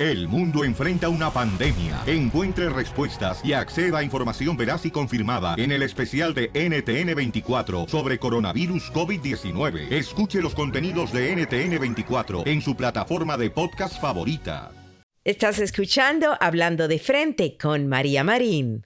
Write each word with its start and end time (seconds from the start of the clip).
El 0.00 0.26
mundo 0.26 0.64
enfrenta 0.64 1.08
una 1.08 1.30
pandemia. 1.30 2.02
Encuentre 2.06 2.68
respuestas 2.68 3.40
y 3.44 3.52
acceda 3.52 3.98
a 3.98 4.02
información 4.02 4.56
veraz 4.56 4.84
y 4.86 4.90
confirmada 4.90 5.54
en 5.56 5.70
el 5.70 5.82
especial 5.82 6.34
de 6.34 6.52
NTN24 6.52 7.88
sobre 7.88 8.18
coronavirus 8.18 8.92
COVID-19. 8.92 9.92
Escuche 9.92 10.42
los 10.42 10.54
contenidos 10.54 11.12
de 11.12 11.36
NTN24 11.36 12.42
en 12.46 12.60
su 12.60 12.74
plataforma 12.76 13.36
de 13.36 13.50
podcast 13.50 14.00
favorita. 14.00 14.72
Estás 15.22 15.60
escuchando 15.60 16.36
Hablando 16.40 16.88
de 16.88 16.98
Frente 16.98 17.56
con 17.56 17.86
María 17.86 18.24
Marín. 18.24 18.84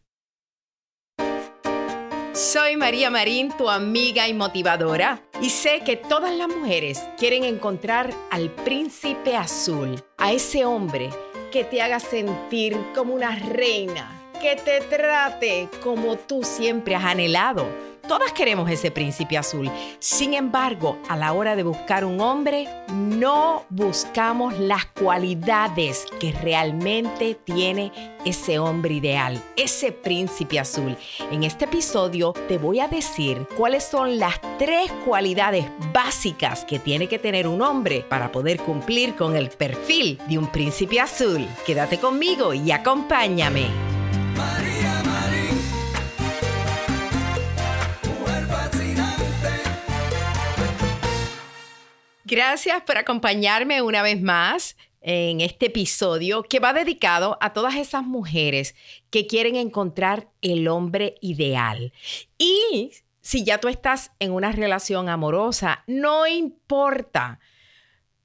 Soy 2.38 2.76
María 2.76 3.10
Marín, 3.10 3.50
tu 3.50 3.68
amiga 3.68 4.28
y 4.28 4.32
motivadora, 4.32 5.20
y 5.42 5.50
sé 5.50 5.80
que 5.84 5.96
todas 5.96 6.32
las 6.32 6.46
mujeres 6.46 7.02
quieren 7.18 7.42
encontrar 7.42 8.14
al 8.30 8.48
príncipe 8.54 9.34
azul, 9.34 10.00
a 10.18 10.30
ese 10.30 10.64
hombre 10.64 11.10
que 11.50 11.64
te 11.64 11.82
haga 11.82 11.98
sentir 11.98 12.78
como 12.94 13.12
una 13.12 13.34
reina, 13.34 14.30
que 14.40 14.54
te 14.54 14.80
trate 14.82 15.68
como 15.82 16.16
tú 16.16 16.44
siempre 16.44 16.94
has 16.94 17.06
anhelado 17.06 17.66
Todas 18.08 18.32
queremos 18.32 18.70
ese 18.70 18.90
príncipe 18.90 19.36
azul. 19.36 19.70
Sin 19.98 20.32
embargo, 20.32 20.98
a 21.10 21.16
la 21.16 21.34
hora 21.34 21.54
de 21.56 21.62
buscar 21.62 22.06
un 22.06 22.22
hombre, 22.22 22.66
no 22.88 23.66
buscamos 23.68 24.58
las 24.58 24.86
cualidades 24.86 26.06
que 26.18 26.32
realmente 26.32 27.34
tiene 27.34 27.92
ese 28.24 28.58
hombre 28.58 28.94
ideal, 28.94 29.42
ese 29.56 29.92
príncipe 29.92 30.58
azul. 30.58 30.96
En 31.30 31.44
este 31.44 31.66
episodio 31.66 32.32
te 32.48 32.56
voy 32.56 32.80
a 32.80 32.88
decir 32.88 33.46
cuáles 33.58 33.84
son 33.84 34.18
las 34.18 34.40
tres 34.58 34.90
cualidades 35.04 35.66
básicas 35.92 36.64
que 36.64 36.78
tiene 36.78 37.08
que 37.08 37.18
tener 37.18 37.46
un 37.46 37.60
hombre 37.60 38.06
para 38.08 38.32
poder 38.32 38.58
cumplir 38.60 39.16
con 39.16 39.36
el 39.36 39.50
perfil 39.50 40.18
de 40.30 40.38
un 40.38 40.50
príncipe 40.50 40.98
azul. 40.98 41.46
Quédate 41.66 41.98
conmigo 41.98 42.54
y 42.54 42.70
acompáñame. 42.70 43.87
Gracias 52.30 52.82
por 52.82 52.98
acompañarme 52.98 53.80
una 53.80 54.02
vez 54.02 54.20
más 54.20 54.76
en 55.00 55.40
este 55.40 55.68
episodio 55.68 56.42
que 56.42 56.60
va 56.60 56.74
dedicado 56.74 57.38
a 57.40 57.54
todas 57.54 57.76
esas 57.76 58.04
mujeres 58.04 58.74
que 59.08 59.26
quieren 59.26 59.56
encontrar 59.56 60.28
el 60.42 60.68
hombre 60.68 61.14
ideal. 61.22 61.90
Y 62.36 62.90
si 63.22 63.44
ya 63.44 63.56
tú 63.60 63.68
estás 63.68 64.12
en 64.18 64.32
una 64.32 64.52
relación 64.52 65.08
amorosa, 65.08 65.84
no 65.86 66.26
importa. 66.26 67.40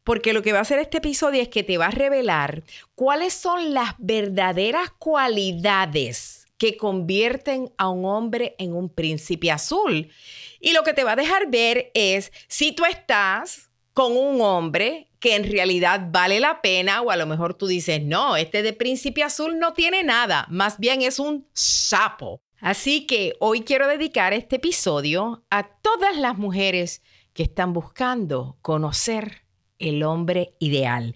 Porque 0.03 0.33
lo 0.33 0.41
que 0.41 0.51
va 0.51 0.59
a 0.59 0.63
hacer 0.63 0.79
este 0.79 0.97
episodio 0.97 1.41
es 1.41 1.47
que 1.47 1.63
te 1.63 1.77
va 1.77 1.85
a 1.85 1.91
revelar 1.91 2.63
cuáles 2.95 3.33
son 3.33 3.73
las 3.73 3.95
verdaderas 3.99 4.91
cualidades 4.99 6.45
que 6.57 6.75
convierten 6.75 7.71
a 7.77 7.87
un 7.87 8.03
hombre 8.03 8.57
en 8.59 8.75
un 8.75 8.89
príncipe 8.89 9.49
azul. 9.49 10.11
Y 10.59 10.73
lo 10.73 10.83
que 10.83 10.91
te 10.91 11.05
va 11.05 11.13
a 11.13 11.15
dejar 11.15 11.49
ver 11.49 11.89
es 11.93 12.33
si 12.49 12.73
tú 12.73 12.83
estás 12.83 13.69
con 13.93 14.17
un 14.17 14.41
hombre 14.41 15.09
que 15.19 15.35
en 15.35 15.49
realidad 15.49 16.09
vale 16.11 16.39
la 16.39 16.61
pena 16.61 17.01
o 17.01 17.09
a 17.09 17.15
lo 17.15 17.25
mejor 17.25 17.53
tú 17.53 17.67
dices, 17.67 18.01
no, 18.03 18.35
este 18.35 18.61
de 18.61 18.73
príncipe 18.73 19.23
azul 19.23 19.57
no 19.57 19.73
tiene 19.73 20.03
nada, 20.03 20.45
más 20.49 20.79
bien 20.79 21.01
es 21.01 21.19
un 21.19 21.47
sapo. 21.53 22.41
Así 22.59 23.05
que 23.05 23.35
hoy 23.39 23.61
quiero 23.61 23.87
dedicar 23.87 24.33
este 24.33 24.55
episodio 24.57 25.43
a 25.49 25.63
todas 25.63 26.17
las 26.17 26.37
mujeres 26.37 27.01
que 27.33 27.43
están 27.43 27.73
buscando 27.73 28.57
conocer 28.61 29.43
el 29.79 30.03
hombre 30.03 30.55
ideal. 30.59 31.15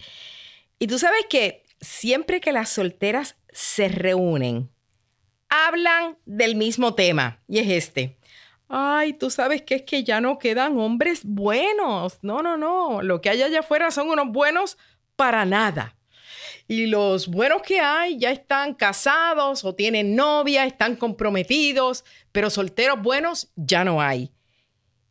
Y 0.79 0.87
tú 0.87 0.99
sabes 0.99 1.25
que 1.29 1.63
siempre 1.79 2.41
que 2.41 2.51
las 2.51 2.69
solteras 2.69 3.37
se 3.51 3.87
reúnen, 3.87 4.69
hablan 5.49 6.17
del 6.25 6.55
mismo 6.55 6.95
tema 6.95 7.41
y 7.47 7.59
es 7.59 7.69
este 7.69 8.17
ay, 8.69 9.13
tú 9.13 9.29
sabes 9.29 9.61
que 9.61 9.75
es 9.75 9.81
que 9.83 10.03
ya 10.03 10.21
no 10.21 10.39
quedan 10.39 10.77
hombres 10.79 11.21
buenos. 11.23 12.19
No, 12.21 12.41
no, 12.41 12.57
no. 12.57 13.01
Lo 13.01 13.21
que 13.21 13.29
hay 13.29 13.41
allá 13.41 13.59
afuera 13.59 13.91
son 13.91 14.09
unos 14.09 14.27
buenos 14.29 14.77
para 15.15 15.45
nada. 15.45 15.95
Y 16.67 16.87
los 16.87 17.27
buenos 17.27 17.61
que 17.61 17.79
hay 17.79 18.17
ya 18.17 18.31
están 18.31 18.73
casados 18.73 19.63
o 19.63 19.73
tienen 19.73 20.15
novia, 20.15 20.65
están 20.65 20.97
comprometidos, 20.97 22.03
pero 22.33 22.49
solteros 22.49 23.01
buenos 23.01 23.49
ya 23.55 23.85
no 23.85 24.01
hay. 24.01 24.31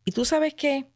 ¿Y 0.04 0.12
tú 0.12 0.24
sabes 0.26 0.54
qué? 0.54 0.86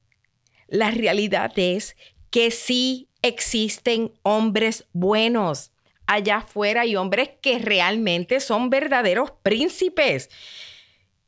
La 0.68 0.90
realidad 0.90 1.52
es 1.56 1.96
que 2.30 2.50
sí 2.50 3.08
existen 3.22 4.12
hombres 4.22 4.86
buenos. 4.92 5.72
Allá 6.06 6.38
afuera 6.38 6.82
hay 6.82 6.94
hombres 6.94 7.30
que 7.40 7.58
realmente 7.58 8.40
son 8.40 8.68
verdaderos 8.68 9.32
príncipes 9.42 10.28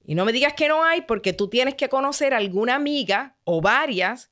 y 0.05 0.15
no 0.15 0.25
me 0.25 0.33
digas 0.33 0.55
que 0.55 0.69
no 0.69 0.83
hay 0.83 1.03
porque 1.03 1.33
tú 1.33 1.49
tienes 1.49 1.75
que 1.75 1.89
conocer 1.89 2.35
alguna 2.35 2.75
amiga 2.75 3.37
o 3.45 3.61
varias 3.61 4.31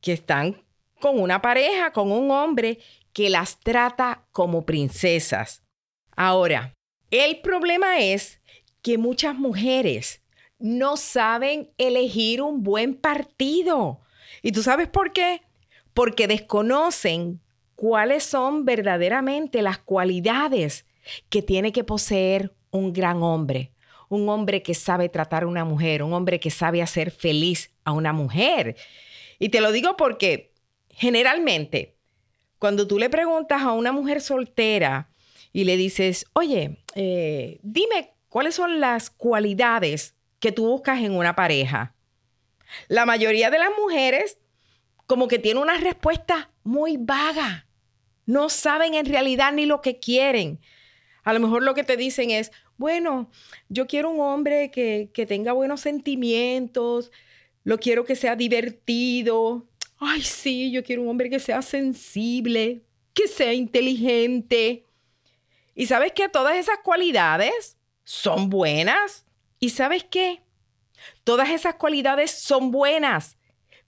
que 0.00 0.12
están 0.12 0.62
con 1.00 1.20
una 1.20 1.42
pareja, 1.42 1.92
con 1.92 2.10
un 2.10 2.30
hombre 2.30 2.78
que 3.12 3.30
las 3.30 3.60
trata 3.60 4.26
como 4.32 4.66
princesas. 4.66 5.62
Ahora, 6.16 6.74
el 7.10 7.40
problema 7.40 8.00
es 8.00 8.40
que 8.82 8.98
muchas 8.98 9.36
mujeres 9.36 10.22
no 10.58 10.96
saben 10.96 11.70
elegir 11.78 12.42
un 12.42 12.62
buen 12.62 12.94
partido. 12.94 14.00
¿Y 14.42 14.52
tú 14.52 14.62
sabes 14.62 14.88
por 14.88 15.12
qué? 15.12 15.42
Porque 15.94 16.26
desconocen 16.26 17.40
cuáles 17.74 18.24
son 18.24 18.64
verdaderamente 18.64 19.62
las 19.62 19.78
cualidades 19.78 20.86
que 21.28 21.42
tiene 21.42 21.72
que 21.72 21.84
poseer 21.84 22.54
un 22.70 22.92
gran 22.92 23.22
hombre 23.22 23.72
un 24.08 24.28
hombre 24.28 24.62
que 24.62 24.74
sabe 24.74 25.08
tratar 25.08 25.44
a 25.44 25.46
una 25.46 25.64
mujer, 25.64 26.02
un 26.02 26.12
hombre 26.12 26.40
que 26.40 26.50
sabe 26.50 26.82
hacer 26.82 27.10
feliz 27.10 27.70
a 27.84 27.92
una 27.92 28.12
mujer. 28.12 28.76
Y 29.38 29.48
te 29.48 29.60
lo 29.60 29.72
digo 29.72 29.96
porque 29.96 30.52
generalmente, 30.90 31.96
cuando 32.58 32.86
tú 32.86 32.98
le 32.98 33.10
preguntas 33.10 33.62
a 33.62 33.72
una 33.72 33.92
mujer 33.92 34.20
soltera 34.20 35.10
y 35.52 35.64
le 35.64 35.76
dices, 35.76 36.26
oye, 36.32 36.78
eh, 36.94 37.58
dime 37.62 38.14
cuáles 38.28 38.54
son 38.54 38.80
las 38.80 39.10
cualidades 39.10 40.14
que 40.40 40.52
tú 40.52 40.66
buscas 40.66 41.00
en 41.00 41.12
una 41.12 41.34
pareja, 41.34 41.94
la 42.88 43.06
mayoría 43.06 43.50
de 43.50 43.58
las 43.58 43.70
mujeres 43.78 44.38
como 45.06 45.28
que 45.28 45.38
tiene 45.38 45.60
una 45.60 45.78
respuesta 45.78 46.50
muy 46.64 46.96
vaga. 46.96 47.66
No 48.26 48.48
saben 48.48 48.94
en 48.94 49.06
realidad 49.06 49.52
ni 49.52 49.66
lo 49.66 49.80
que 49.80 50.00
quieren. 50.00 50.60
A 51.22 51.32
lo 51.32 51.40
mejor 51.40 51.62
lo 51.62 51.74
que 51.74 51.84
te 51.84 51.96
dicen 51.96 52.30
es, 52.30 52.50
bueno, 52.78 53.30
yo 53.68 53.86
quiero 53.86 54.10
un 54.10 54.20
hombre 54.20 54.70
que, 54.70 55.10
tenga 55.26 55.52
buenos 55.52 55.80
sentimientos, 55.80 57.10
lo 57.64 57.78
quiero 57.78 58.04
que 58.04 58.16
sea 58.16 58.36
divertido. 58.36 59.66
Ay, 59.98 60.22
sí, 60.22 60.70
yo 60.70 60.84
quiero 60.84 61.02
un 61.02 61.08
hombre 61.08 61.30
que 61.30 61.40
sea 61.40 61.62
sensible, 61.62 62.82
que 63.14 63.28
sea 63.28 63.54
inteligente. 63.54 64.84
Y 65.74 65.86
sabes 65.86 66.12
que 66.12 66.28
todas 66.28 66.56
esas 66.56 66.78
cualidades 66.84 67.78
son 68.04 68.50
buenas. 68.50 69.24
¿Y 69.58 69.70
sabes 69.70 70.04
qué? 70.04 70.42
Todas 71.24 71.50
esas 71.50 71.74
cualidades 71.76 72.30
son 72.30 72.70
buenas, 72.70 73.38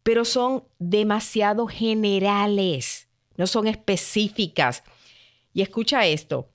pero 0.02 0.24
son 0.24 0.64
demasiado 0.78 1.66
generales. 1.66 3.08
no 3.36 3.46
son 3.46 3.68
específicas. 3.68 4.82
Y 5.52 5.62
escucha 5.62 6.06
esto, 6.06 6.50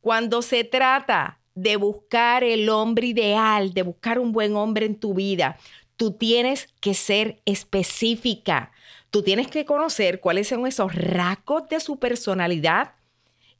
cuando 0.00 0.40
se 0.40 0.64
trata 0.64 1.40
de 1.54 1.76
buscar 1.76 2.44
el 2.44 2.68
hombre 2.68 3.08
ideal, 3.08 3.72
de 3.74 3.82
buscar 3.82 4.18
un 4.18 4.32
buen 4.32 4.56
hombre 4.56 4.86
en 4.86 4.96
tu 4.96 5.14
vida, 5.14 5.58
tú 5.96 6.12
tienes 6.12 6.68
que 6.80 6.94
ser 6.94 7.40
específica. 7.44 8.72
Tú 9.10 9.22
tienes 9.22 9.46
que 9.46 9.64
conocer 9.64 10.20
cuáles 10.20 10.48
son 10.48 10.66
esos 10.66 10.94
rasgos 10.94 11.68
de 11.68 11.78
su 11.78 11.98
personalidad 11.98 12.94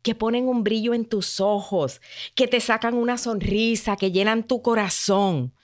que 0.03 0.15
ponen 0.15 0.49
un 0.49 0.65
brillo 0.65 0.93
en 0.93 1.07
tus 1.07 1.41
ojos, 1.41 2.01
que 2.35 2.47
te 2.47 2.61
sacan 2.61 2.95
una 2.95 3.17
sonrisa, 3.17 3.97
que 3.97 4.13
llenan 4.13 4.47
tu 4.47 4.61
corazón. 4.61 5.55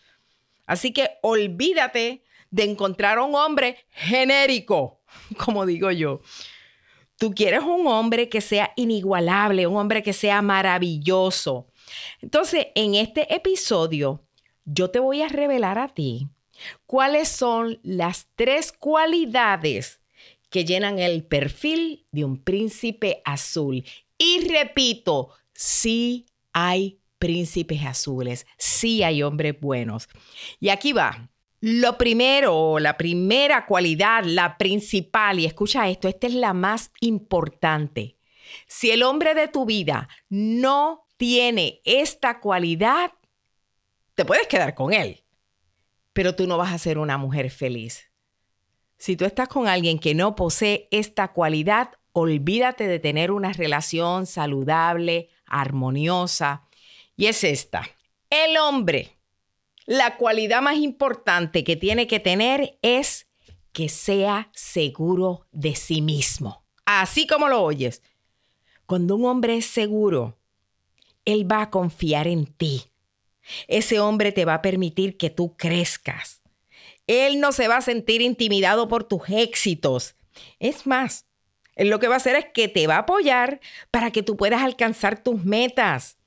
Así 0.67 0.93
que 0.93 1.11
olvídate 1.23 2.23
de 2.51 2.65
encontrar 2.65 3.19
un 3.19 3.35
hombre 3.35 3.77
genérico, 3.91 5.01
como 5.45 5.67
digo 5.67 5.91
yo. 5.91 6.21
Tú 7.19 7.35
quieres 7.35 7.63
un 7.63 7.87
hombre 7.87 8.29
que 8.31 8.41
sea 8.41 8.73
inigualable, 8.77 9.67
un 9.67 9.77
hombre 9.77 10.03
que 10.03 10.15
sea 10.15 10.41
maravilloso. 10.41 11.67
Entonces, 12.21 12.69
en 12.75 12.95
este 12.95 13.35
episodio, 13.35 14.25
yo 14.65 14.91
te 14.91 14.99
voy 14.99 15.23
a 15.23 15.29
revelar 15.29 15.79
a 15.79 15.89
ti 15.89 16.29
cuáles 16.87 17.29
son 17.29 17.79
las 17.83 18.29
tres 18.35 18.73
cualidades 18.73 20.01
que 20.51 20.65
llenan 20.65 20.99
el 20.99 21.25
perfil 21.25 22.07
de 22.11 22.25
un 22.25 22.43
príncipe 22.43 23.23
azul. 23.25 23.85
Y 24.19 24.49
repito, 24.49 25.31
sí 25.55 26.27
hay 26.53 27.01
príncipes 27.19 27.85
azules, 27.85 28.47
sí 28.59 29.03
hay 29.03 29.23
hombres 29.23 29.59
buenos. 29.61 30.09
Y 30.59 30.71
aquí 30.71 30.93
va. 30.93 31.31
Lo 31.61 31.99
primero, 31.99 32.79
la 32.79 32.97
primera 32.97 33.67
cualidad, 33.67 34.25
la 34.25 34.57
principal, 34.57 35.39
y 35.39 35.45
escucha 35.45 35.89
esto, 35.91 36.09
esta 36.09 36.27
es 36.27 36.35
la 36.35 36.55
más 36.55 36.91
importante. 37.01 38.17
Si 38.67 38.91
el 38.91 39.03
hombre 39.03 39.35
de 39.35 39.47
tu 39.47 39.67
vida 39.67 40.09
no 40.31 41.07
tiene 41.21 41.83
esta 41.85 42.41
cualidad, 42.41 43.13
te 44.15 44.25
puedes 44.25 44.47
quedar 44.47 44.75
con 44.75 44.95
él, 44.95 45.23
pero 46.15 46.35
tú 46.35 46.47
no 46.47 46.57
vas 46.57 46.73
a 46.73 46.79
ser 46.79 46.97
una 46.97 47.19
mujer 47.19 47.51
feliz. 47.51 48.11
Si 48.97 49.17
tú 49.17 49.27
estás 49.27 49.47
con 49.47 49.69
alguien 49.69 49.99
que 49.99 50.15
no 50.15 50.35
posee 50.35 50.89
esta 50.91 51.35
cualidad, 51.35 51.91
olvídate 52.13 52.89
de 52.89 52.99
tener 53.01 53.33
una 53.33 53.53
relación 53.53 54.25
saludable, 54.25 55.29
armoniosa. 55.45 56.67
Y 57.19 57.27
es 57.27 57.45
esta. 57.45 57.83
El 58.31 58.57
hombre 58.57 59.19
la 59.85 60.17
cualidad 60.17 60.63
más 60.63 60.77
importante 60.77 61.65
que 61.65 61.77
tiene 61.77 62.07
que 62.07 62.19
tener 62.19 62.79
es 62.81 63.27
que 63.73 63.91
sea 63.91 64.49
seguro 64.55 65.47
de 65.53 65.75
sí 65.75 66.01
mismo. 66.01 66.65
Así 66.87 67.27
como 67.27 67.47
lo 67.49 67.63
oyes. 67.63 68.03
Cuando 68.87 69.17
un 69.17 69.27
hombre 69.27 69.59
es 69.59 69.67
seguro, 69.67 70.40
él 71.33 71.51
va 71.51 71.63
a 71.63 71.71
confiar 71.71 72.27
en 72.27 72.47
ti. 72.47 72.85
Ese 73.69 74.01
hombre 74.01 74.33
te 74.33 74.45
va 74.45 74.55
a 74.55 74.63
permitir 74.63 75.17
que 75.17 75.31
tú 75.31 75.57
crezcas. 75.57 76.43
Él 77.07 77.41
no 77.41 77.53
se 77.53 77.69
va 77.69 77.79
a 77.79 77.83
sentir 77.83 78.23
intimidado 78.23 78.89
por 78.89 79.05
tus 79.05 79.29
éxitos. 79.29 80.15
Es 80.59 80.87
más, 80.87 81.27
él 81.75 81.89
lo 81.89 81.99
que 81.99 82.09
va 82.09 82.15
a 82.15 82.19
hacer 82.19 82.37
es 82.37 82.47
que 82.53 82.69
te 82.69 82.87
va 82.87 82.97
a 82.97 83.01
apoyar 83.01 83.61
para 83.91 84.11
que 84.11 84.23
tú 84.23 84.37
puedas 84.37 84.63
alcanzar 84.63 85.23
tus 85.23 85.45
metas. 85.45 86.19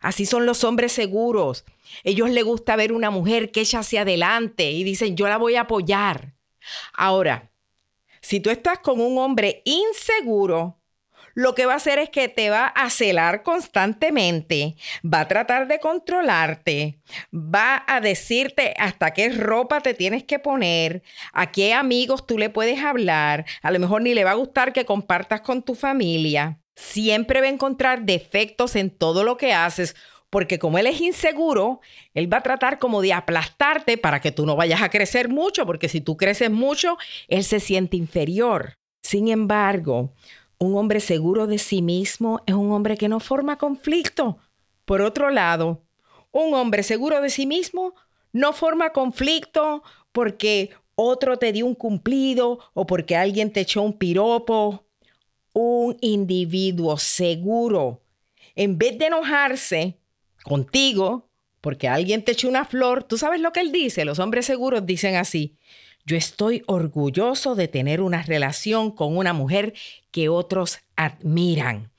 Así 0.00 0.26
son 0.26 0.46
los 0.46 0.62
hombres 0.64 0.92
seguros. 0.92 1.64
Ellos 2.04 2.30
les 2.30 2.44
gusta 2.44 2.76
ver 2.76 2.92
una 2.92 3.10
mujer 3.10 3.50
que 3.50 3.62
echa 3.62 3.80
hacia 3.80 4.02
adelante 4.02 4.70
y 4.70 4.84
dicen, 4.84 5.16
yo 5.16 5.28
la 5.28 5.38
voy 5.38 5.56
a 5.56 5.62
apoyar. 5.62 6.34
Ahora, 6.92 7.50
si 8.20 8.40
tú 8.40 8.50
estás 8.50 8.78
con 8.80 9.00
un 9.00 9.18
hombre 9.18 9.62
inseguro, 9.64 10.77
lo 11.38 11.54
que 11.54 11.66
va 11.66 11.74
a 11.74 11.76
hacer 11.76 12.00
es 12.00 12.10
que 12.10 12.26
te 12.26 12.50
va 12.50 12.66
a 12.66 12.90
celar 12.90 13.44
constantemente, 13.44 14.74
va 15.04 15.20
a 15.20 15.28
tratar 15.28 15.68
de 15.68 15.78
controlarte, 15.78 16.98
va 17.32 17.84
a 17.86 18.00
decirte 18.00 18.74
hasta 18.76 19.12
qué 19.12 19.28
ropa 19.28 19.80
te 19.80 19.94
tienes 19.94 20.24
que 20.24 20.40
poner, 20.40 21.04
a 21.32 21.52
qué 21.52 21.74
amigos 21.74 22.26
tú 22.26 22.38
le 22.38 22.50
puedes 22.50 22.82
hablar, 22.82 23.46
a 23.62 23.70
lo 23.70 23.78
mejor 23.78 24.02
ni 24.02 24.14
le 24.14 24.24
va 24.24 24.32
a 24.32 24.34
gustar 24.34 24.72
que 24.72 24.84
compartas 24.84 25.42
con 25.42 25.62
tu 25.62 25.76
familia. 25.76 26.58
Siempre 26.74 27.40
va 27.40 27.46
a 27.46 27.50
encontrar 27.50 28.02
defectos 28.02 28.74
en 28.74 28.90
todo 28.90 29.22
lo 29.22 29.36
que 29.36 29.52
haces 29.52 29.94
porque 30.30 30.58
como 30.58 30.76
él 30.78 30.88
es 30.88 31.00
inseguro, 31.00 31.80
él 32.14 32.30
va 32.30 32.38
a 32.38 32.42
tratar 32.42 32.80
como 32.80 33.00
de 33.00 33.12
aplastarte 33.12 33.96
para 33.96 34.20
que 34.20 34.32
tú 34.32 34.44
no 34.44 34.56
vayas 34.56 34.82
a 34.82 34.90
crecer 34.90 35.28
mucho, 35.28 35.64
porque 35.66 35.88
si 35.88 36.00
tú 36.00 36.16
creces 36.16 36.50
mucho, 36.50 36.98
él 37.28 37.44
se 37.44 37.60
siente 37.60 37.96
inferior. 37.96 38.74
Sin 39.02 39.28
embargo, 39.28 40.12
un 40.58 40.76
hombre 40.76 41.00
seguro 41.00 41.46
de 41.46 41.58
sí 41.58 41.82
mismo 41.82 42.42
es 42.46 42.54
un 42.54 42.72
hombre 42.72 42.96
que 42.96 43.08
no 43.08 43.20
forma 43.20 43.58
conflicto. 43.58 44.38
Por 44.84 45.02
otro 45.02 45.30
lado, 45.30 45.82
un 46.32 46.54
hombre 46.54 46.82
seguro 46.82 47.20
de 47.20 47.30
sí 47.30 47.46
mismo 47.46 47.94
no 48.32 48.52
forma 48.52 48.90
conflicto 48.90 49.82
porque 50.12 50.70
otro 50.94 51.38
te 51.38 51.52
dio 51.52 51.66
un 51.66 51.74
cumplido 51.74 52.58
o 52.74 52.86
porque 52.86 53.16
alguien 53.16 53.52
te 53.52 53.60
echó 53.60 53.82
un 53.82 53.96
piropo. 53.96 54.84
Un 55.52 55.96
individuo 56.02 56.98
seguro, 56.98 58.02
en 58.54 58.78
vez 58.78 58.96
de 58.98 59.06
enojarse, 59.06 59.98
contigo 60.44 61.28
porque 61.60 61.88
alguien 61.88 62.24
te 62.24 62.32
echó 62.32 62.48
una 62.48 62.64
flor, 62.64 63.02
tú 63.02 63.18
sabes 63.18 63.40
lo 63.40 63.52
que 63.52 63.60
él 63.60 63.72
dice, 63.72 64.04
los 64.04 64.18
hombres 64.20 64.46
seguros 64.46 64.86
dicen 64.86 65.16
así, 65.16 65.56
yo 66.08 66.16
estoy 66.16 66.62
orgulloso 66.66 67.54
de 67.54 67.68
tener 67.68 68.00
una 68.00 68.22
relación 68.22 68.90
con 68.90 69.16
una 69.16 69.34
mujer 69.34 69.74
que 70.10 70.30
otros 70.30 70.78
admiran. 70.96 71.92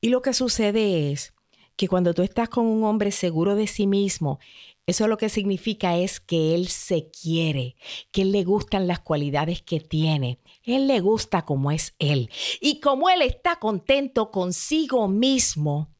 Y 0.00 0.10
lo 0.10 0.22
que 0.22 0.32
sucede 0.32 1.10
es 1.10 1.34
que 1.76 1.88
cuando 1.88 2.14
tú 2.14 2.22
estás 2.22 2.48
con 2.48 2.66
un 2.66 2.84
hombre 2.84 3.10
seguro 3.10 3.56
de 3.56 3.66
sí 3.66 3.88
mismo, 3.88 4.38
eso 4.86 5.08
lo 5.08 5.16
que 5.16 5.28
significa 5.28 5.96
es 5.96 6.20
que 6.20 6.54
él 6.54 6.68
se 6.68 7.10
quiere, 7.10 7.74
que 8.12 8.22
él 8.22 8.30
le 8.30 8.44
gustan 8.44 8.86
las 8.86 9.00
cualidades 9.00 9.62
que 9.62 9.80
tiene, 9.80 10.38
él 10.62 10.86
le 10.86 11.00
gusta 11.00 11.44
como 11.44 11.72
es 11.72 11.96
él. 11.98 12.30
Y 12.60 12.78
como 12.78 13.10
él 13.10 13.22
está 13.22 13.56
contento 13.56 14.30
consigo 14.30 15.08
mismo, 15.08 15.90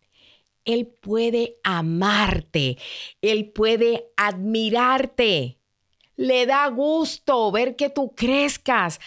él 0.65 0.87
puede 0.87 1.59
amarte, 1.63 2.79
Él 3.21 3.51
puede 3.53 4.07
admirarte. 4.17 5.59
Le 6.17 6.47
da 6.47 6.69
gusto 6.69 7.51
ver 7.51 7.77
que 7.77 7.91
tú 7.91 8.15
crezcas. 8.15 9.01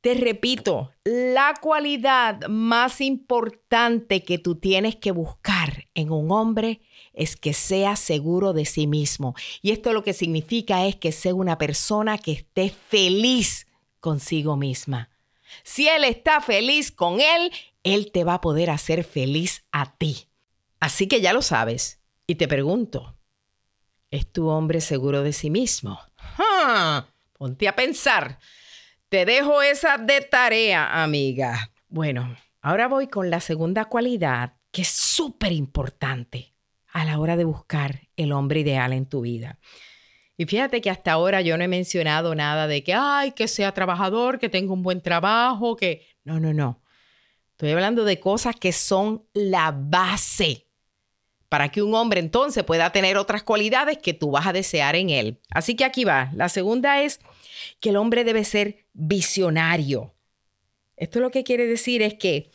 Te 0.00 0.14
repito, 0.14 0.92
la 1.04 1.54
cualidad 1.60 2.46
más 2.48 3.00
importante 3.00 4.22
que 4.22 4.38
tú 4.38 4.56
tienes 4.56 4.96
que 4.96 5.12
buscar 5.12 5.88
en 5.94 6.10
un 6.10 6.30
hombre 6.30 6.82
es 7.14 7.36
que 7.36 7.54
sea 7.54 7.96
seguro 7.96 8.52
de 8.52 8.66
sí 8.66 8.86
mismo. 8.86 9.34
Y 9.62 9.70
esto 9.70 9.94
lo 9.94 10.02
que 10.02 10.12
significa 10.12 10.86
es 10.86 10.96
que 10.96 11.10
sea 11.10 11.34
una 11.34 11.56
persona 11.56 12.18
que 12.18 12.32
esté 12.32 12.68
feliz 12.68 13.66
consigo 14.00 14.56
misma. 14.56 15.08
Si 15.62 15.88
él 15.88 16.04
está 16.04 16.40
feliz 16.40 16.92
con 16.92 17.20
él, 17.20 17.50
él 17.82 18.10
te 18.12 18.24
va 18.24 18.34
a 18.34 18.40
poder 18.40 18.70
hacer 18.70 19.04
feliz 19.04 19.64
a 19.72 19.96
ti. 19.96 20.28
Así 20.80 21.06
que 21.06 21.22
ya 21.22 21.32
lo 21.32 21.40
sabes. 21.40 22.00
Y 22.26 22.34
te 22.34 22.48
pregunto, 22.48 23.16
¿es 24.10 24.30
tu 24.30 24.48
hombre 24.48 24.80
seguro 24.80 25.22
de 25.22 25.32
sí 25.32 25.48
mismo? 25.48 25.98
Ponte 27.32 27.68
a 27.68 27.76
pensar. 27.76 28.38
Te 29.08 29.24
dejo 29.24 29.62
esa 29.62 29.98
de 29.98 30.20
tarea, 30.22 31.02
amiga. 31.02 31.70
Bueno, 31.88 32.36
ahora 32.60 32.88
voy 32.88 33.08
con 33.08 33.30
la 33.30 33.40
segunda 33.40 33.84
cualidad 33.84 34.54
que 34.70 34.82
es 34.82 34.88
súper 34.88 35.52
importante 35.52 36.54
a 36.92 37.04
la 37.04 37.18
hora 37.18 37.36
de 37.36 37.44
buscar 37.44 38.08
el 38.16 38.32
hombre 38.32 38.60
ideal 38.60 38.92
en 38.92 39.06
tu 39.06 39.20
vida. 39.20 39.58
Y 40.36 40.46
fíjate 40.46 40.80
que 40.80 40.90
hasta 40.90 41.12
ahora 41.12 41.42
yo 41.42 41.56
no 41.56 41.64
he 41.64 41.68
mencionado 41.68 42.34
nada 42.34 42.66
de 42.66 42.82
que, 42.82 42.92
ay, 42.92 43.32
que 43.32 43.46
sea 43.46 43.72
trabajador, 43.72 44.38
que 44.38 44.48
tenga 44.48 44.72
un 44.72 44.82
buen 44.82 45.00
trabajo, 45.00 45.76
que... 45.76 46.06
No, 46.24 46.40
no, 46.40 46.52
no. 46.52 46.82
Estoy 47.52 47.70
hablando 47.70 48.04
de 48.04 48.18
cosas 48.18 48.56
que 48.56 48.72
son 48.72 49.28
la 49.32 49.72
base 49.72 50.63
para 51.54 51.68
que 51.68 51.82
un 51.82 51.94
hombre 51.94 52.18
entonces 52.18 52.64
pueda 52.64 52.90
tener 52.90 53.16
otras 53.16 53.44
cualidades 53.44 53.98
que 53.98 54.12
tú 54.12 54.32
vas 54.32 54.48
a 54.48 54.52
desear 54.52 54.96
en 54.96 55.08
él. 55.08 55.38
Así 55.50 55.76
que 55.76 55.84
aquí 55.84 56.02
va. 56.02 56.32
La 56.34 56.48
segunda 56.48 57.00
es 57.00 57.20
que 57.78 57.90
el 57.90 57.96
hombre 57.96 58.24
debe 58.24 58.42
ser 58.42 58.86
visionario. 58.92 60.16
Esto 60.96 61.20
lo 61.20 61.30
que 61.30 61.44
quiere 61.44 61.68
decir 61.68 62.02
es 62.02 62.14
que 62.14 62.50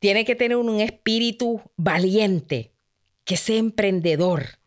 tiene 0.00 0.26
que 0.26 0.34
tener 0.34 0.58
un 0.58 0.82
espíritu 0.82 1.62
valiente, 1.76 2.72
que 3.24 3.38
sea 3.38 3.56
emprendedor, 3.56 4.58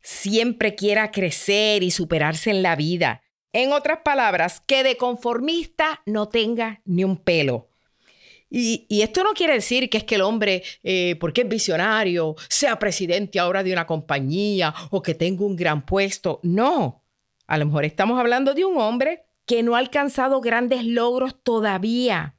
siempre 0.00 0.74
quiera 0.74 1.12
crecer 1.12 1.84
y 1.84 1.92
superarse 1.92 2.50
en 2.50 2.64
la 2.64 2.74
vida. 2.74 3.22
En 3.52 3.70
otras 3.70 4.00
palabras, 4.04 4.60
que 4.60 4.82
de 4.82 4.96
conformista 4.96 6.02
no 6.04 6.28
tenga 6.28 6.80
ni 6.84 7.04
un 7.04 7.16
pelo. 7.16 7.68
Y, 8.54 9.00
esto 9.00 9.24
no 9.24 9.32
quiere 9.32 9.54
decir 9.54 9.88
que 9.88 9.96
es 9.96 10.04
que 10.04 10.16
el 10.16 10.20
hombre, 10.20 10.62
eh, 10.82 11.16
porque 11.18 11.40
es 11.40 11.48
visionario, 11.48 12.36
sea 12.50 12.78
presidente 12.78 13.40
ahora 13.40 13.62
de 13.62 13.72
una 13.72 13.86
compañía 13.86 14.74
o 14.90 15.00
que 15.00 15.14
tenga 15.14 15.46
un 15.46 15.56
gran 15.56 15.86
puesto. 15.86 16.38
No, 16.42 17.02
a 17.46 17.56
lo 17.56 17.64
mejor 17.64 17.86
estamos 17.86 18.20
hablando 18.20 18.52
de 18.52 18.66
un 18.66 18.76
hombre 18.76 19.24
que 19.46 19.62
no 19.62 19.74
ha 19.74 19.78
alcanzado 19.78 20.42
grandes 20.42 20.84
logros 20.84 21.42
todavía, 21.42 22.34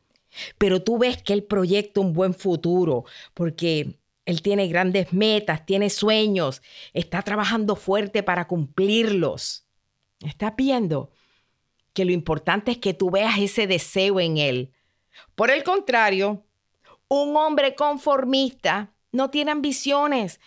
pero 0.60 0.84
tú 0.84 1.00
ves 1.00 1.20
que 1.24 1.34
él 1.34 1.46
proyecta 1.46 2.00
un 2.00 2.14
buen 2.14 2.36
futuro 2.36 3.06
porque 3.34 3.98
él 4.26 4.44
tiene 4.44 4.68
grandes 4.68 5.14
metas, 5.14 5.66
tiene 5.66 5.90
sueños, 5.90 6.62
está 6.94 7.24
trabajando 7.24 7.76
fuerte 7.76 8.22
para 8.22 8.48
cumplirlos. 8.48 9.66
Estás 10.20 10.54
viendo 10.56 11.10
que 11.94 12.06
lo 12.06 12.12
importante 12.12 12.70
es 12.70 12.78
que 12.78 12.94
tú 12.94 13.10
veas 13.10 13.40
ese 13.40 13.66
deseo 13.66 14.20
en 14.20 14.38
él. 14.38 14.74
Por 15.36 15.52
el 15.52 15.64
contrario, 15.64 16.46
un 17.08 17.36
hombre 17.38 17.76
conformista 17.76 18.94
no 19.12 19.30
tiene 19.30 19.52
ambiciones, 19.52 20.40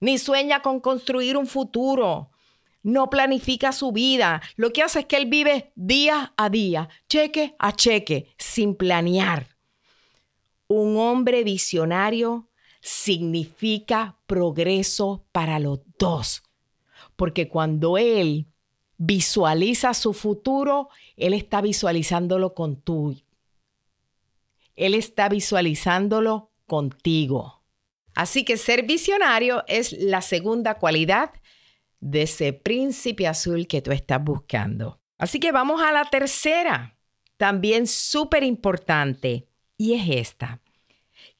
ni 0.00 0.18
sueña 0.18 0.62
con 0.62 0.80
construir 0.80 1.36
un 1.36 1.46
futuro, 1.46 2.30
no 2.82 3.10
planifica 3.10 3.72
su 3.72 3.92
vida. 3.92 4.40
Lo 4.56 4.72
que 4.72 4.82
hace 4.82 5.00
es 5.00 5.06
que 5.06 5.16
él 5.16 5.26
vive 5.26 5.72
día 5.74 6.32
a 6.36 6.48
día, 6.48 6.88
cheque 7.08 7.54
a 7.58 7.72
cheque, 7.72 8.34
sin 8.38 8.74
planear. 8.74 9.56
Un 10.68 10.96
hombre 10.96 11.44
visionario 11.44 12.48
significa 12.80 14.18
progreso 14.26 15.26
para 15.32 15.58
los 15.58 15.80
dos, 15.98 16.42
porque 17.16 17.48
cuando 17.48 17.98
él 17.98 18.46
visualiza 18.96 19.94
su 19.94 20.12
futuro, 20.12 20.88
él 21.16 21.34
está 21.34 21.60
visualizándolo 21.60 22.54
con 22.54 22.76
tú. 22.80 23.16
Él 24.76 24.94
está 24.94 25.28
visualizándolo 25.28 26.50
contigo. 26.66 27.62
Así 28.14 28.44
que 28.44 28.56
ser 28.56 28.84
visionario 28.84 29.64
es 29.66 29.92
la 29.92 30.20
segunda 30.20 30.74
cualidad 30.74 31.30
de 32.00 32.22
ese 32.22 32.52
príncipe 32.52 33.26
azul 33.26 33.66
que 33.66 33.82
tú 33.82 33.92
estás 33.92 34.22
buscando. 34.22 35.00
Así 35.18 35.38
que 35.38 35.52
vamos 35.52 35.82
a 35.82 35.92
la 35.92 36.04
tercera, 36.06 36.96
también 37.36 37.86
súper 37.86 38.42
importante, 38.42 39.46
y 39.76 39.94
es 39.94 40.08
esta, 40.08 40.60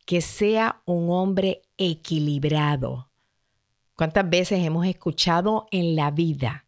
que 0.05 0.21
sea 0.21 0.83
un 0.85 1.11
hombre 1.11 1.63
equilibrado. 1.77 3.11
¿Cuántas 3.95 4.29
veces 4.29 4.65
hemos 4.65 4.87
escuchado 4.87 5.67
en 5.71 5.97
la 5.97 6.11
vida 6.11 6.67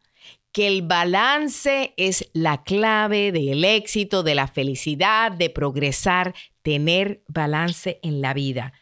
que 0.52 0.68
el 0.68 0.82
balance 0.82 1.94
es 1.96 2.28
la 2.32 2.62
clave 2.62 3.32
del 3.32 3.64
éxito, 3.64 4.22
de 4.22 4.34
la 4.34 4.48
felicidad, 4.48 5.32
de 5.32 5.50
progresar, 5.50 6.34
tener 6.62 7.22
balance 7.26 7.98
en 8.02 8.20
la 8.20 8.34
vida? 8.34 8.72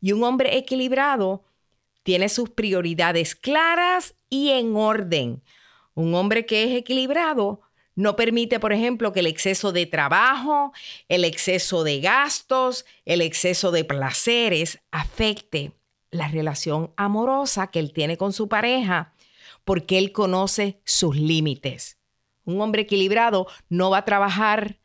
Y 0.00 0.12
un 0.12 0.22
hombre 0.22 0.56
equilibrado 0.56 1.44
tiene 2.02 2.28
sus 2.28 2.50
prioridades 2.50 3.34
claras 3.34 4.14
y 4.28 4.50
en 4.50 4.74
orden. 4.76 5.42
Un 5.94 6.14
hombre 6.14 6.46
que 6.46 6.64
es 6.64 6.78
equilibrado 6.78 7.60
no 7.94 8.16
permite, 8.16 8.60
por 8.60 8.72
ejemplo, 8.72 9.12
que 9.12 9.20
el 9.20 9.26
exceso 9.26 9.72
de 9.72 9.86
trabajo, 9.86 10.72
el 11.08 11.24
exceso 11.24 11.84
de 11.84 12.00
gastos, 12.00 12.86
el 13.04 13.20
exceso 13.20 13.72
de 13.72 13.84
placeres 13.84 14.80
afecte 14.90 15.72
la 16.10 16.28
relación 16.28 16.92
amorosa 16.96 17.70
que 17.70 17.78
él 17.78 17.92
tiene 17.92 18.16
con 18.16 18.32
su 18.32 18.48
pareja, 18.48 19.12
porque 19.70 19.98
él 19.98 20.10
conoce 20.10 20.80
sus 20.84 21.14
límites. 21.14 21.96
Un 22.44 22.60
hombre 22.60 22.82
equilibrado 22.82 23.46
no 23.68 23.88
va 23.90 23.98
a 23.98 24.04
trabajar 24.04 24.80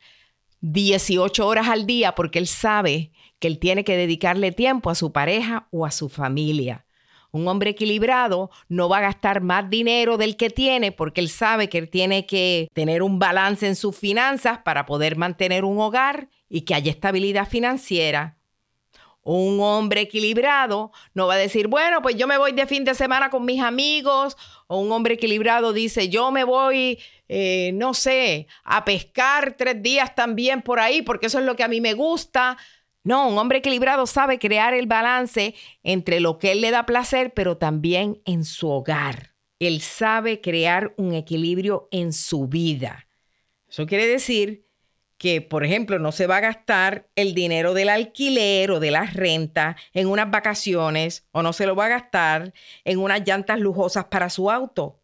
18 0.60 1.44
horas 1.44 1.66
al 1.66 1.86
día 1.86 2.14
porque 2.14 2.38
él 2.38 2.46
sabe 2.46 3.10
que 3.40 3.48
él 3.48 3.58
tiene 3.58 3.82
que 3.82 3.96
dedicarle 3.96 4.52
tiempo 4.52 4.88
a 4.88 4.94
su 4.94 5.10
pareja 5.10 5.66
o 5.72 5.86
a 5.86 5.90
su 5.90 6.08
familia. 6.08 6.86
Un 7.32 7.48
hombre 7.48 7.70
equilibrado 7.70 8.48
no 8.68 8.88
va 8.88 8.98
a 8.98 9.00
gastar 9.00 9.40
más 9.40 9.68
dinero 9.68 10.18
del 10.18 10.36
que 10.36 10.50
tiene 10.50 10.92
porque 10.92 11.20
él 11.20 11.30
sabe 11.30 11.68
que 11.68 11.78
él 11.78 11.90
tiene 11.90 12.24
que 12.24 12.68
tener 12.72 13.02
un 13.02 13.18
balance 13.18 13.66
en 13.66 13.74
sus 13.74 13.96
finanzas 13.96 14.58
para 14.58 14.86
poder 14.86 15.16
mantener 15.16 15.64
un 15.64 15.80
hogar 15.80 16.28
y 16.48 16.60
que 16.60 16.76
haya 16.76 16.92
estabilidad 16.92 17.48
financiera. 17.48 18.35
Un 19.28 19.58
hombre 19.58 20.02
equilibrado 20.02 20.92
no 21.12 21.26
va 21.26 21.34
a 21.34 21.36
decir, 21.38 21.66
bueno, 21.66 22.00
pues 22.00 22.14
yo 22.14 22.28
me 22.28 22.38
voy 22.38 22.52
de 22.52 22.64
fin 22.64 22.84
de 22.84 22.94
semana 22.94 23.28
con 23.28 23.44
mis 23.44 23.60
amigos. 23.60 24.36
O 24.68 24.78
un 24.78 24.92
hombre 24.92 25.14
equilibrado 25.14 25.72
dice, 25.72 26.08
yo 26.08 26.30
me 26.30 26.44
voy, 26.44 27.00
eh, 27.28 27.72
no 27.74 27.92
sé, 27.92 28.46
a 28.62 28.84
pescar 28.84 29.56
tres 29.58 29.82
días 29.82 30.14
también 30.14 30.62
por 30.62 30.78
ahí 30.78 31.02
porque 31.02 31.26
eso 31.26 31.40
es 31.40 31.44
lo 31.44 31.56
que 31.56 31.64
a 31.64 31.68
mí 31.68 31.80
me 31.80 31.94
gusta. 31.94 32.56
No, 33.02 33.26
un 33.26 33.36
hombre 33.36 33.58
equilibrado 33.58 34.06
sabe 34.06 34.38
crear 34.38 34.74
el 34.74 34.86
balance 34.86 35.56
entre 35.82 36.20
lo 36.20 36.38
que 36.38 36.52
él 36.52 36.60
le 36.60 36.70
da 36.70 36.86
placer, 36.86 37.34
pero 37.34 37.56
también 37.56 38.22
en 38.26 38.44
su 38.44 38.70
hogar. 38.70 39.34
Él 39.58 39.80
sabe 39.80 40.40
crear 40.40 40.94
un 40.96 41.14
equilibrio 41.14 41.88
en 41.90 42.12
su 42.12 42.46
vida. 42.46 43.08
Eso 43.68 43.86
quiere 43.86 44.06
decir 44.06 44.65
que, 45.18 45.40
por 45.40 45.64
ejemplo, 45.64 45.98
no 45.98 46.12
se 46.12 46.26
va 46.26 46.38
a 46.38 46.40
gastar 46.40 47.08
el 47.16 47.34
dinero 47.34 47.74
del 47.74 47.88
alquiler 47.88 48.70
o 48.70 48.80
de 48.80 48.90
la 48.90 49.04
renta 49.04 49.76
en 49.92 50.08
unas 50.08 50.30
vacaciones 50.30 51.26
o 51.32 51.42
no 51.42 51.52
se 51.52 51.66
lo 51.66 51.74
va 51.74 51.86
a 51.86 51.90
gastar 51.90 52.52
en 52.84 52.98
unas 52.98 53.26
llantas 53.26 53.58
lujosas 53.58 54.06
para 54.06 54.28
su 54.28 54.50
auto. 54.50 55.00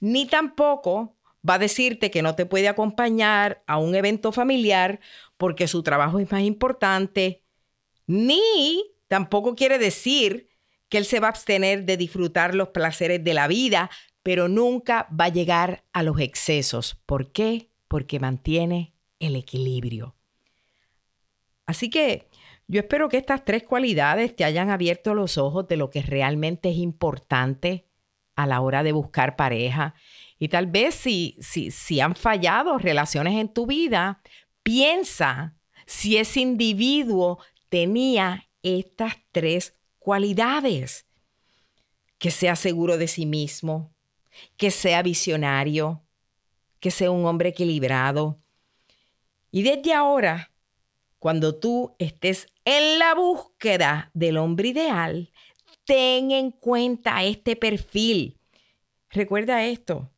Ni 0.00 0.26
tampoco 0.26 1.16
va 1.48 1.54
a 1.54 1.58
decirte 1.58 2.10
que 2.10 2.22
no 2.22 2.34
te 2.34 2.46
puede 2.46 2.68
acompañar 2.68 3.62
a 3.66 3.78
un 3.78 3.94
evento 3.94 4.32
familiar 4.32 5.00
porque 5.36 5.68
su 5.68 5.82
trabajo 5.82 6.18
es 6.18 6.30
más 6.30 6.42
importante, 6.42 7.42
ni 8.06 8.82
tampoco 9.08 9.54
quiere 9.54 9.78
decir 9.78 10.48
que 10.88 10.98
él 10.98 11.04
se 11.04 11.20
va 11.20 11.28
a 11.28 11.30
abstener 11.30 11.84
de 11.84 11.96
disfrutar 11.96 12.54
los 12.54 12.68
placeres 12.68 13.22
de 13.22 13.34
la 13.34 13.46
vida, 13.46 13.90
pero 14.22 14.48
nunca 14.48 15.06
va 15.18 15.26
a 15.26 15.30
llegar 15.30 15.84
a 15.92 16.02
los 16.02 16.18
excesos. 16.20 17.00
¿Por 17.06 17.30
qué? 17.32 17.70
Porque 17.88 18.20
mantiene 18.20 18.94
el 19.20 19.36
equilibrio. 19.36 20.16
Así 21.66 21.88
que 21.88 22.28
yo 22.66 22.80
espero 22.80 23.08
que 23.08 23.18
estas 23.18 23.44
tres 23.44 23.62
cualidades 23.62 24.34
te 24.34 24.44
hayan 24.44 24.70
abierto 24.70 25.14
los 25.14 25.38
ojos 25.38 25.68
de 25.68 25.76
lo 25.76 25.90
que 25.90 26.02
realmente 26.02 26.70
es 26.70 26.76
importante 26.76 27.86
a 28.34 28.46
la 28.46 28.60
hora 28.60 28.82
de 28.82 28.90
buscar 28.90 29.36
pareja. 29.36 29.94
Y 30.38 30.48
tal 30.48 30.66
vez 30.66 30.96
si, 30.96 31.36
si, 31.40 31.70
si 31.70 32.00
han 32.00 32.16
fallado 32.16 32.78
relaciones 32.78 33.34
en 33.34 33.52
tu 33.52 33.66
vida, 33.66 34.20
Piensa 34.62 35.56
si 35.86 36.16
ese 36.16 36.40
individuo 36.40 37.38
tenía 37.68 38.48
estas 38.62 39.16
tres 39.32 39.74
cualidades. 39.98 41.06
Que 42.18 42.30
sea 42.30 42.54
seguro 42.56 42.98
de 42.98 43.08
sí 43.08 43.24
mismo, 43.24 43.94
que 44.56 44.70
sea 44.70 45.02
visionario, 45.02 46.02
que 46.78 46.90
sea 46.90 47.10
un 47.10 47.24
hombre 47.24 47.48
equilibrado. 47.48 48.38
Y 49.50 49.62
desde 49.62 49.92
ahora, 49.92 50.52
cuando 51.18 51.54
tú 51.54 51.94
estés 51.98 52.46
en 52.64 52.98
la 52.98 53.14
búsqueda 53.14 54.10
del 54.14 54.36
hombre 54.36 54.68
ideal, 54.68 55.30
ten 55.84 56.30
en 56.30 56.50
cuenta 56.50 57.22
este 57.24 57.56
perfil. 57.56 58.38
Recuerda 59.10 59.64
esto, 59.64 60.10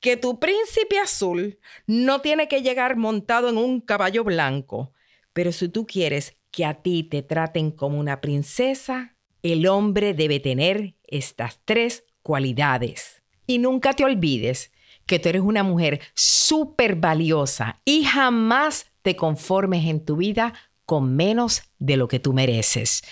que 0.00 0.16
tu 0.16 0.38
príncipe 0.38 0.98
azul 0.98 1.58
no 1.86 2.20
tiene 2.20 2.48
que 2.48 2.62
llegar 2.62 2.96
montado 2.96 3.48
en 3.48 3.58
un 3.58 3.80
caballo 3.80 4.24
blanco, 4.24 4.92
pero 5.32 5.52
si 5.52 5.68
tú 5.68 5.86
quieres 5.86 6.36
que 6.50 6.64
a 6.64 6.74
ti 6.82 7.02
te 7.02 7.22
traten 7.22 7.70
como 7.70 7.98
una 7.98 8.20
princesa, 8.20 9.16
el 9.42 9.66
hombre 9.66 10.14
debe 10.14 10.40
tener 10.40 10.94
estas 11.04 11.60
tres 11.64 12.04
cualidades. 12.22 13.22
Y 13.46 13.58
nunca 13.58 13.92
te 13.92 14.04
olvides 14.04 14.72
que 15.08 15.18
tú 15.18 15.30
eres 15.30 15.42
una 15.42 15.64
mujer 15.64 16.00
súper 16.14 16.94
valiosa 16.94 17.80
y 17.84 18.04
jamás 18.04 18.92
te 19.02 19.16
conformes 19.16 19.86
en 19.86 20.04
tu 20.04 20.16
vida 20.16 20.54
con 20.84 21.16
menos 21.16 21.64
de 21.80 21.96
lo 21.96 22.06
que 22.06 22.20
tú 22.20 22.32
mereces. 22.32 23.02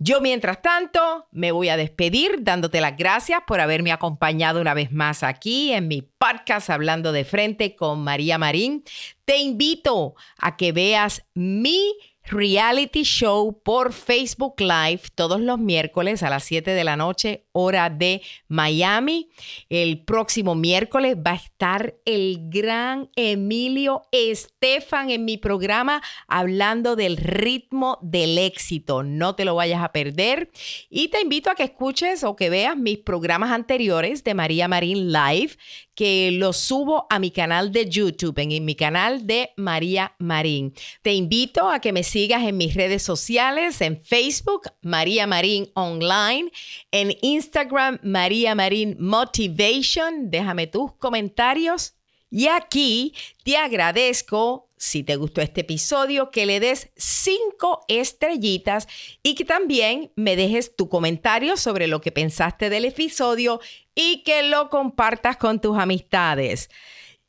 Yo, 0.00 0.20
mientras 0.20 0.62
tanto, 0.62 1.26
me 1.32 1.50
voy 1.50 1.70
a 1.70 1.76
despedir 1.76 2.44
dándote 2.44 2.80
las 2.80 2.96
gracias 2.96 3.40
por 3.46 3.60
haberme 3.60 3.90
acompañado 3.90 4.60
una 4.60 4.72
vez 4.72 4.92
más 4.92 5.24
aquí 5.24 5.72
en 5.72 5.88
mi 5.88 6.02
podcast 6.02 6.70
Hablando 6.70 7.10
de 7.10 7.24
Frente 7.24 7.74
con 7.74 8.04
María 8.04 8.38
Marín. 8.38 8.84
Te 9.24 9.38
invito 9.38 10.14
a 10.38 10.56
que 10.56 10.70
veas 10.70 11.24
mi 11.34 11.96
reality 12.30 13.02
show 13.02 13.60
por 13.62 13.92
Facebook 13.92 14.60
Live 14.60 15.02
todos 15.14 15.40
los 15.40 15.58
miércoles 15.58 16.22
a 16.22 16.30
las 16.30 16.44
7 16.44 16.70
de 16.70 16.84
la 16.84 16.96
noche, 16.96 17.46
hora 17.52 17.90
de 17.90 18.22
Miami. 18.48 19.30
El 19.68 20.04
próximo 20.04 20.54
miércoles 20.54 21.16
va 21.16 21.32
a 21.32 21.36
estar 21.36 21.94
el 22.04 22.48
gran 22.50 23.10
Emilio 23.16 24.02
Estefan 24.12 25.10
en 25.10 25.24
mi 25.24 25.38
programa 25.38 26.02
hablando 26.26 26.96
del 26.96 27.16
ritmo 27.16 27.98
del 28.02 28.38
éxito. 28.38 29.02
No 29.02 29.34
te 29.34 29.44
lo 29.44 29.54
vayas 29.54 29.82
a 29.82 29.92
perder. 29.92 30.50
Y 30.90 31.08
te 31.08 31.20
invito 31.20 31.50
a 31.50 31.54
que 31.54 31.64
escuches 31.64 32.24
o 32.24 32.36
que 32.36 32.50
veas 32.50 32.76
mis 32.76 32.98
programas 32.98 33.50
anteriores 33.50 34.22
de 34.24 34.34
María 34.34 34.68
Marín 34.68 35.12
Live 35.12 35.56
que 35.94 36.30
los 36.30 36.56
subo 36.58 37.08
a 37.10 37.18
mi 37.18 37.32
canal 37.32 37.72
de 37.72 37.88
YouTube, 37.88 38.38
en, 38.38 38.64
mi 38.64 38.76
canal 38.76 39.26
de 39.26 39.50
María 39.56 40.14
Marín. 40.20 40.72
Te 41.02 41.12
invito 41.12 41.68
a 41.68 41.80
que 41.80 41.92
me 41.92 42.04
sigas 42.04 42.17
en 42.26 42.56
mis 42.56 42.74
redes 42.74 43.02
sociales, 43.02 43.80
en 43.80 44.02
Facebook, 44.02 44.62
María 44.82 45.26
Marín 45.26 45.70
Online, 45.74 46.50
en 46.90 47.16
Instagram, 47.22 48.00
María 48.02 48.54
Marín 48.54 48.96
Motivation. 48.98 50.30
Déjame 50.30 50.66
tus 50.66 50.92
comentarios. 50.94 51.94
Y 52.30 52.48
aquí 52.48 53.14
te 53.44 53.56
agradezco 53.56 54.68
si 54.76 55.02
te 55.02 55.16
gustó 55.16 55.40
este 55.40 55.62
episodio, 55.62 56.30
que 56.30 56.46
le 56.46 56.60
des 56.60 56.90
cinco 56.96 57.84
estrellitas 57.88 58.86
y 59.22 59.34
que 59.34 59.44
también 59.44 60.12
me 60.14 60.36
dejes 60.36 60.76
tu 60.76 60.88
comentario 60.88 61.56
sobre 61.56 61.88
lo 61.88 62.00
que 62.00 62.12
pensaste 62.12 62.70
del 62.70 62.84
episodio 62.84 63.60
y 63.94 64.22
que 64.22 64.44
lo 64.44 64.70
compartas 64.70 65.36
con 65.36 65.60
tus 65.60 65.78
amistades. 65.78 66.70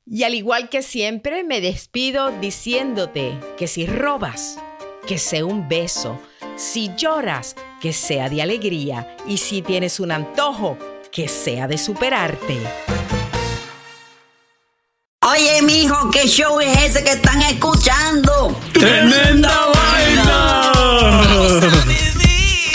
Y 0.05 0.24
al 0.24 0.36
igual 0.36 0.69
que 0.69 0.81
siempre, 0.81 1.43
me 1.43 1.62
despido 1.62 2.31
diciéndote 2.39 3.38
que 3.58 3.67
si 3.67 3.86
robas, 3.86 4.60
que 5.10 5.18
sea 5.18 5.44
un 5.44 5.68
beso, 5.68 6.22
si 6.56 6.92
lloras, 6.96 7.56
que 7.82 7.94
sea 7.94 8.30
de 8.30 8.44
alegría 8.44 9.18
y 9.25 9.38
si 9.38 9.63
tienes 9.63 10.00
un 10.00 10.12
antojo, 10.12 10.78
que 11.12 11.28
sea 11.28 11.68
de 11.68 11.80
superarte. 11.80 12.60
Oye, 15.25 15.63
mijo, 15.63 16.12
¿qué 16.12 16.28
show 16.28 16.60
es 16.60 16.78
ese 16.84 17.04
que 17.04 17.13
están 17.13 17.42
escuchando? 17.42 18.56
¡Tremenda 18.72 19.72
vaina! 19.74 20.72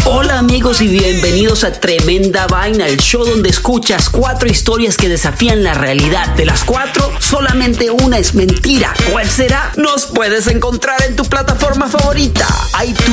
Hola 0.06 0.38
amigos 0.38 0.82
y 0.82 0.86
bienvenidos 0.86 1.64
a 1.64 1.72
Tremenda 1.72 2.46
Vaina, 2.46 2.86
el 2.86 2.98
show 2.98 3.24
donde 3.24 3.48
escuchas 3.48 4.10
cuatro 4.10 4.50
historias 4.50 4.98
que 4.98 5.08
desafían 5.08 5.64
la 5.64 5.72
realidad. 5.72 6.28
De 6.36 6.44
las 6.44 6.62
cuatro, 6.62 7.10
solamente 7.20 7.90
una 7.90 8.18
es 8.18 8.34
mentira. 8.34 8.92
¿Cuál 9.10 9.30
será? 9.30 9.72
Nos 9.76 10.04
puedes 10.06 10.46
encontrar 10.48 11.02
en 11.08 11.16
tu 11.16 11.24
plataforma 11.24 11.88
favorita. 11.88 12.03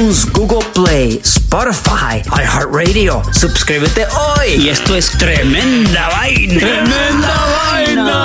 iTunes, 0.02 0.32
Google 0.34 0.66
Play, 0.74 1.20
Spotify, 1.24 2.22
iHeartRadio. 2.32 3.22
Suscríbete 3.34 4.06
hoy. 4.06 4.54
Y 4.64 4.70
esto 4.70 4.96
es 4.96 5.12
Tremenda 5.18 6.10
Vaina. 6.10 6.60
¡Tremenda 6.60 7.36
vaina! 7.58 8.18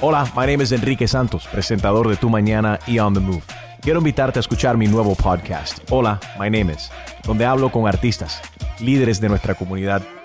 Hola, 0.00 0.32
my 0.36 0.46
name 0.46 0.62
is 0.62 0.72
Enrique 0.72 1.06
Santos, 1.08 1.46
presentador 1.50 2.08
de 2.08 2.16
Tu 2.16 2.28
Mañana 2.28 2.78
y 2.86 2.98
On 2.98 3.14
the 3.14 3.20
Move. 3.20 3.42
Quiero 3.80 3.98
invitarte 3.98 4.38
a 4.38 4.40
escuchar 4.40 4.76
mi 4.76 4.86
nuevo 4.86 5.14
podcast, 5.14 5.78
Hola, 5.90 6.20
my 6.38 6.48
name 6.50 6.72
is, 6.72 6.90
donde 7.24 7.44
hablo 7.44 7.70
con 7.70 7.88
artistas, 7.88 8.40
líderes 8.78 9.20
de 9.20 9.28
nuestra 9.28 9.54
comunidad 9.54 10.02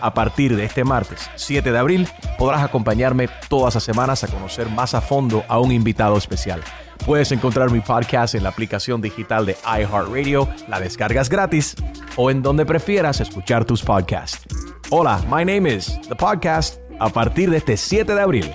A 0.00 0.14
partir 0.14 0.56
de 0.56 0.64
este 0.64 0.84
martes 0.84 1.30
7 1.36 1.72
de 1.72 1.78
abril 1.78 2.08
podrás 2.38 2.62
acompañarme 2.62 3.28
todas 3.48 3.74
las 3.74 3.84
semanas 3.84 4.24
a 4.24 4.28
conocer 4.28 4.68
más 4.68 4.94
a 4.94 5.00
fondo 5.00 5.44
a 5.48 5.58
un 5.58 5.72
invitado 5.72 6.16
especial. 6.16 6.62
Puedes 7.04 7.32
encontrar 7.32 7.70
mi 7.70 7.80
podcast 7.80 8.34
en 8.34 8.42
la 8.42 8.50
aplicación 8.50 9.00
digital 9.00 9.46
de 9.46 9.56
iHeartRadio, 9.64 10.48
la 10.68 10.80
descargas 10.80 11.28
gratis 11.28 11.74
o 12.16 12.30
en 12.30 12.42
donde 12.42 12.66
prefieras 12.66 13.20
escuchar 13.20 13.64
tus 13.64 13.82
podcasts. 13.82 14.44
Hola, 14.90 15.20
my 15.30 15.44
name 15.44 15.68
is 15.68 15.98
The 16.08 16.16
Podcast 16.16 16.78
a 16.98 17.08
partir 17.08 17.50
de 17.50 17.58
este 17.58 17.76
7 17.76 18.14
de 18.14 18.20
abril. 18.20 18.52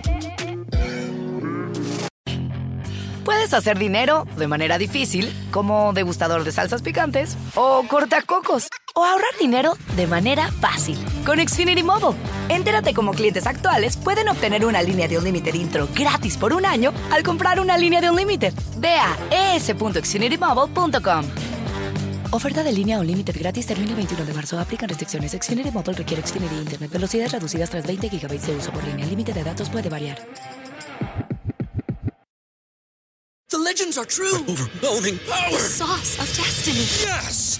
Puedes 3.23 3.53
hacer 3.53 3.79
dinero 3.79 4.25
de 4.37 4.47
manera 4.47 4.77
difícil, 4.77 5.33
como 5.51 5.93
degustador 5.93 6.43
de 6.43 6.51
salsas 6.51 6.81
picantes, 6.81 7.37
o 7.55 7.83
cortacocos, 7.87 8.67
o 8.95 9.05
ahorrar 9.05 9.31
dinero 9.39 9.73
de 9.95 10.07
manera 10.07 10.51
fácil 10.51 10.97
con 11.23 11.39
Xfinity 11.39 11.83
Mobile. 11.83 12.17
Entérate 12.49 12.93
cómo 12.93 13.11
clientes 13.13 13.47
actuales 13.47 13.97
pueden 13.97 14.29
obtener 14.29 14.65
una 14.65 14.81
línea 14.81 15.07
de 15.07 15.17
Unlimited 15.17 15.53
intro 15.53 15.87
gratis 15.93 16.37
por 16.37 16.53
un 16.53 16.65
año 16.65 16.93
al 17.11 17.23
comprar 17.23 17.59
una 17.59 17.77
línea 17.77 18.01
de 18.01 18.09
Unlimited. 18.09 18.53
Ve 18.77 18.95
a 18.95 19.55
es.xfinitymobile.com. 19.55 21.25
Oferta 22.31 22.63
de 22.63 22.71
línea 22.71 22.99
Unlimited 22.99 23.35
gratis 23.37 23.67
termina 23.67 23.91
el 23.91 23.97
21 23.97 24.25
de 24.25 24.33
marzo. 24.33 24.59
Aplican 24.59 24.89
restricciones. 24.89 25.31
Xfinity 25.31 25.71
Mobile 25.71 25.93
requiere 25.93 26.25
Xfinity 26.25 26.55
Internet. 26.55 26.91
Velocidades 26.91 27.31
reducidas 27.31 27.69
tras 27.69 27.85
20 27.85 28.09
GB 28.09 28.39
de 28.39 28.55
uso 28.55 28.71
por 28.71 28.83
línea. 28.83 29.03
El 29.03 29.11
límite 29.11 29.33
de 29.33 29.43
datos 29.43 29.69
puede 29.69 29.89
variar. 29.89 30.17
The 33.49 33.59
legends 33.59 33.99
are 33.99 34.07
true. 34.07 34.43
overwhelming 34.47 35.19
power! 35.27 35.59
sauce 35.59 36.17
of 36.19 36.27
destiny. 36.35 36.87
Yes! 37.05 37.59